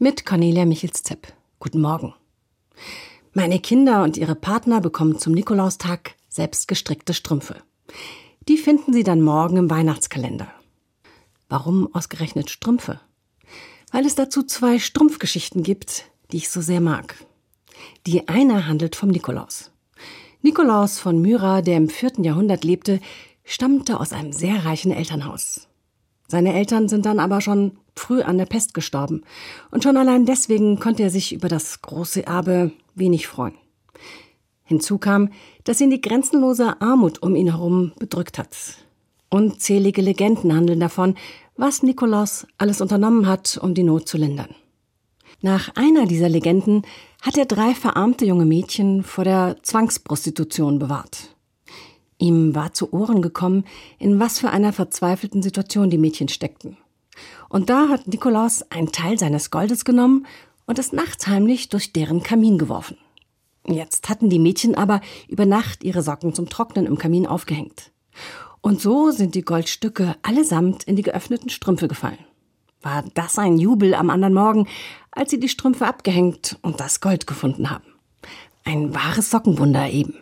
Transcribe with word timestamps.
Mit 0.00 0.24
Cornelia 0.24 0.64
Michels-Zepp. 0.64 1.32
Guten 1.58 1.80
Morgen. 1.80 2.14
Meine 3.32 3.58
Kinder 3.58 4.04
und 4.04 4.16
ihre 4.16 4.36
Partner 4.36 4.80
bekommen 4.80 5.18
zum 5.18 5.32
Nikolaustag 5.32 6.14
selbst 6.28 6.68
gestrickte 6.68 7.14
Strümpfe. 7.14 7.56
Die 8.46 8.58
finden 8.58 8.92
Sie 8.92 9.02
dann 9.02 9.22
morgen 9.22 9.56
im 9.56 9.70
Weihnachtskalender. 9.70 10.46
Warum 11.48 11.92
ausgerechnet 11.96 12.48
Strümpfe? 12.48 13.00
Weil 13.90 14.06
es 14.06 14.14
dazu 14.14 14.44
zwei 14.44 14.78
Strumpfgeschichten 14.78 15.64
gibt, 15.64 16.04
die 16.30 16.36
ich 16.36 16.48
so 16.48 16.60
sehr 16.60 16.80
mag. 16.80 17.16
Die 18.06 18.28
eine 18.28 18.68
handelt 18.68 18.94
vom 18.94 19.08
Nikolaus. 19.08 19.72
Nikolaus 20.42 21.00
von 21.00 21.20
Myra, 21.20 21.60
der 21.60 21.76
im 21.76 21.88
vierten 21.88 22.22
Jahrhundert 22.22 22.62
lebte, 22.62 23.00
stammte 23.42 23.98
aus 23.98 24.12
einem 24.12 24.32
sehr 24.32 24.64
reichen 24.64 24.92
Elternhaus. 24.92 25.66
Seine 26.28 26.54
Eltern 26.54 26.88
sind 26.88 27.06
dann 27.06 27.20
aber 27.20 27.40
schon 27.40 27.78
früh 27.96 28.20
an 28.22 28.38
der 28.38 28.46
Pest 28.46 28.74
gestorben, 28.74 29.22
und 29.70 29.82
schon 29.82 29.96
allein 29.96 30.26
deswegen 30.26 30.78
konnte 30.78 31.02
er 31.02 31.10
sich 31.10 31.32
über 31.32 31.48
das 31.48 31.82
große 31.82 32.26
Erbe 32.26 32.70
wenig 32.94 33.26
freuen. 33.26 33.54
Hinzu 34.64 34.98
kam, 34.98 35.30
dass 35.64 35.80
ihn 35.80 35.90
die 35.90 36.00
grenzenlose 36.00 36.80
Armut 36.80 37.22
um 37.22 37.34
ihn 37.34 37.50
herum 37.50 37.92
bedrückt 37.98 38.38
hat. 38.38 38.54
Unzählige 39.30 40.02
Legenden 40.02 40.54
handeln 40.54 40.80
davon, 40.80 41.14
was 41.56 41.82
Nikolaus 41.82 42.46
alles 42.58 42.82
unternommen 42.82 43.26
hat, 43.26 43.58
um 43.60 43.74
die 43.74 43.82
Not 43.82 44.06
zu 44.06 44.18
lindern. 44.18 44.54
Nach 45.40 45.74
einer 45.76 46.06
dieser 46.06 46.28
Legenden 46.28 46.82
hat 47.22 47.38
er 47.38 47.46
drei 47.46 47.74
verarmte 47.74 48.26
junge 48.26 48.44
Mädchen 48.44 49.02
vor 49.02 49.24
der 49.24 49.56
Zwangsprostitution 49.62 50.78
bewahrt. 50.78 51.34
Ihm 52.18 52.54
war 52.54 52.72
zu 52.72 52.92
Ohren 52.92 53.22
gekommen, 53.22 53.64
in 53.98 54.18
was 54.18 54.38
für 54.38 54.50
einer 54.50 54.72
verzweifelten 54.72 55.42
Situation 55.42 55.88
die 55.88 55.98
Mädchen 55.98 56.28
steckten. 56.28 56.76
Und 57.48 57.70
da 57.70 57.88
hat 57.88 58.08
Nikolaus 58.08 58.62
einen 58.70 58.92
Teil 58.92 59.18
seines 59.18 59.50
Goldes 59.50 59.84
genommen 59.84 60.26
und 60.66 60.78
es 60.78 60.92
nachts 60.92 61.26
heimlich 61.26 61.68
durch 61.68 61.92
deren 61.92 62.22
Kamin 62.22 62.58
geworfen. 62.58 62.98
Jetzt 63.66 64.08
hatten 64.08 64.30
die 64.30 64.38
Mädchen 64.38 64.74
aber 64.74 65.00
über 65.28 65.46
Nacht 65.46 65.84
ihre 65.84 66.02
Socken 66.02 66.34
zum 66.34 66.48
Trocknen 66.48 66.86
im 66.86 66.98
Kamin 66.98 67.26
aufgehängt. 67.26 67.90
Und 68.60 68.80
so 68.80 69.10
sind 69.10 69.34
die 69.34 69.42
Goldstücke 69.42 70.16
allesamt 70.22 70.84
in 70.84 70.96
die 70.96 71.02
geöffneten 71.02 71.50
Strümpfe 71.50 71.88
gefallen. 71.88 72.18
War 72.82 73.04
das 73.14 73.38
ein 73.38 73.58
Jubel 73.58 73.94
am 73.94 74.10
anderen 74.10 74.34
Morgen, 74.34 74.68
als 75.10 75.30
sie 75.30 75.40
die 75.40 75.48
Strümpfe 75.48 75.86
abgehängt 75.86 76.58
und 76.62 76.80
das 76.80 77.00
Gold 77.00 77.26
gefunden 77.26 77.70
haben. 77.70 77.84
Ein 78.64 78.94
wahres 78.94 79.30
Sockenwunder 79.30 79.90
eben. 79.90 80.14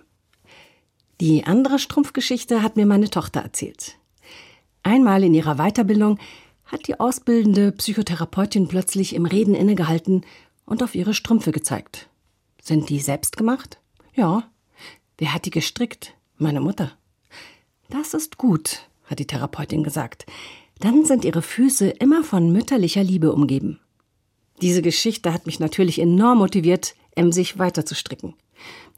Die 1.20 1.44
andere 1.44 1.78
Strumpfgeschichte 1.78 2.62
hat 2.62 2.76
mir 2.76 2.84
meine 2.84 3.08
Tochter 3.08 3.40
erzählt. 3.40 3.96
Einmal 4.82 5.24
in 5.24 5.32
ihrer 5.32 5.56
Weiterbildung 5.56 6.18
hat 6.66 6.88
die 6.88 7.00
ausbildende 7.00 7.72
Psychotherapeutin 7.72 8.68
plötzlich 8.68 9.14
im 9.14 9.24
Reden 9.24 9.54
innegehalten 9.54 10.26
und 10.66 10.82
auf 10.82 10.94
ihre 10.94 11.14
Strümpfe 11.14 11.52
gezeigt. 11.52 12.08
Sind 12.60 12.90
die 12.90 13.00
selbst 13.00 13.36
gemacht? 13.36 13.78
Ja. 14.14 14.50
Wer 15.16 15.32
hat 15.32 15.46
die 15.46 15.50
gestrickt? 15.50 16.14
Meine 16.36 16.60
Mutter. 16.60 16.92
Das 17.88 18.12
ist 18.12 18.36
gut, 18.36 18.80
hat 19.04 19.18
die 19.18 19.26
Therapeutin 19.26 19.84
gesagt. 19.84 20.26
Dann 20.80 21.06
sind 21.06 21.24
ihre 21.24 21.40
Füße 21.40 21.88
immer 21.88 22.22
von 22.22 22.52
mütterlicher 22.52 23.02
Liebe 23.02 23.32
umgeben. 23.32 23.80
Diese 24.60 24.82
Geschichte 24.82 25.32
hat 25.32 25.46
mich 25.46 25.60
natürlich 25.60 25.98
enorm 25.98 26.38
motiviert, 26.38 26.94
emsig 27.14 27.58
weiter 27.58 27.86
zu 27.86 27.94
stricken. 27.94 28.34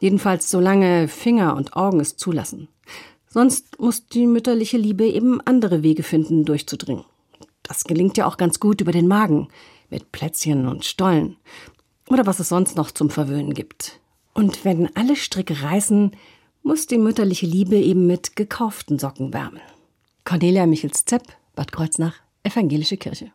Jedenfalls 0.00 0.50
solange 0.50 1.08
Finger 1.08 1.56
und 1.56 1.74
Augen 1.76 2.00
es 2.00 2.16
zulassen. 2.16 2.68
Sonst 3.28 3.78
muss 3.78 4.06
die 4.06 4.26
mütterliche 4.26 4.78
Liebe 4.78 5.06
eben 5.06 5.40
andere 5.42 5.82
Wege 5.82 6.02
finden, 6.02 6.44
durchzudringen. 6.44 7.04
Das 7.62 7.84
gelingt 7.84 8.16
ja 8.16 8.26
auch 8.26 8.36
ganz 8.36 8.60
gut 8.60 8.80
über 8.80 8.92
den 8.92 9.06
Magen, 9.08 9.48
mit 9.90 10.12
Plätzchen 10.12 10.66
und 10.66 10.84
Stollen. 10.84 11.36
Oder 12.08 12.26
was 12.26 12.40
es 12.40 12.48
sonst 12.48 12.76
noch 12.76 12.90
zum 12.90 13.10
Verwöhnen 13.10 13.52
gibt. 13.52 14.00
Und 14.32 14.64
wenn 14.64 14.94
alle 14.96 15.16
Stricke 15.16 15.62
reißen, 15.62 16.12
muss 16.62 16.86
die 16.86 16.98
mütterliche 16.98 17.46
Liebe 17.46 17.76
eben 17.76 18.06
mit 18.06 18.36
gekauften 18.36 18.98
Socken 18.98 19.32
wärmen. 19.32 19.60
Cornelia 20.24 20.66
Michels-Zepp, 20.66 21.24
Bad 21.54 21.72
Kreuznach, 21.72 22.14
Evangelische 22.44 22.96
Kirche. 22.96 23.26